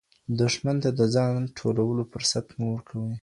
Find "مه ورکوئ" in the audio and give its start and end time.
2.57-3.13